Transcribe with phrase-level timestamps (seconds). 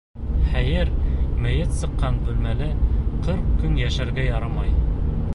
[0.51, 0.87] Хәйер,
[1.45, 2.69] мәйет сыҡҡан бүлмәлә
[3.27, 4.73] ҡырҡ көн йәшәргә ярамай.